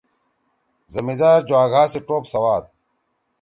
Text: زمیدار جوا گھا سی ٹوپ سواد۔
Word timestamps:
زمیدار 0.93 1.39
جوا 1.49 1.63
گھا 1.71 1.83
سی 1.91 1.99
ٹوپ 2.07 2.23
سواد۔ 2.33 2.63